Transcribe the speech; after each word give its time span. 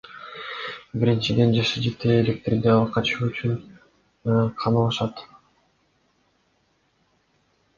Биринчиден, 1.01 1.51
жашы 1.57 1.83
жете 1.87 2.15
электерди 2.21 2.71
ала 2.75 2.87
качуу 2.95 3.27
үчүн 3.27 3.55
камалышат. 4.63 5.23